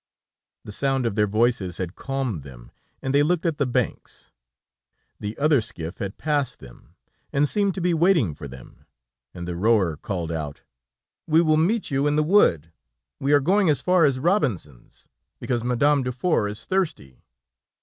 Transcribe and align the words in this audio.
The 0.65 0.71
sound 0.71 1.05
of 1.05 1.13
their 1.13 1.27
voices 1.27 1.77
had 1.77 1.93
calmed 1.95 2.41
them, 2.41 2.71
and 3.03 3.13
they 3.13 3.21
looked 3.21 3.45
at 3.45 3.59
the 3.59 3.67
banks. 3.67 4.31
The 5.19 5.37
other 5.37 5.61
skiff 5.61 5.99
had 5.99 6.17
passed 6.17 6.57
them, 6.57 6.95
and 7.31 7.47
seemed 7.47 7.75
to 7.75 7.81
be 7.81 7.93
waiting 7.93 8.33
for 8.33 8.47
them, 8.47 8.85
and 9.31 9.47
the 9.47 9.55
rower 9.55 9.95
called 9.95 10.31
out: 10.31 10.63
"We 11.27 11.39
will 11.41 11.55
meet 11.55 11.91
you 11.91 12.07
in 12.07 12.15
the 12.15 12.23
wood; 12.23 12.71
we 13.19 13.31
are 13.31 13.39
going 13.39 13.69
as 13.69 13.83
far 13.83 14.03
as 14.03 14.17
Robinson's 14.17 15.07
because 15.39 15.63
Madame 15.63 16.01
Dufour 16.01 16.47
is 16.47 16.65
thirsty." 16.65 17.21